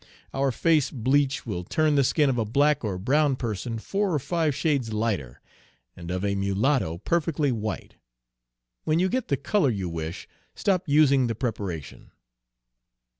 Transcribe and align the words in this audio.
Our 0.33 0.51
face 0.51 0.89
bleach 0.89 1.45
will 1.45 1.63
turn 1.63 1.93
the 1.93 2.03
skin 2.03 2.27
of 2.27 2.39
a 2.39 2.43
black 2.43 2.83
or 2.83 2.97
brown 2.97 3.35
person 3.35 3.77
four 3.77 4.11
or 4.15 4.17
five 4.17 4.55
shades 4.55 4.91
lighter, 4.91 5.41
and 5.95 6.09
of 6.09 6.25
a 6.25 6.33
mulatto 6.33 6.97
perfectly 6.97 7.51
white. 7.51 7.97
When 8.83 8.97
you 8.97 9.09
get 9.09 9.27
the 9.27 9.37
color 9.37 9.69
you 9.69 9.87
wish, 9.89 10.27
stop 10.55 10.85
using 10.87 11.27
the 11.27 11.35
preparation.' 11.35 12.09